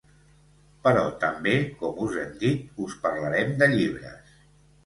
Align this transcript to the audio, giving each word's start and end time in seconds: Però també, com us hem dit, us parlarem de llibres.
Però 0.87 1.03
també, 1.25 1.53
com 1.83 2.01
us 2.07 2.17
hem 2.23 2.33
dit, 2.47 2.65
us 2.87 2.99
parlarem 3.07 3.55
de 3.63 3.73
llibres. 3.75 4.35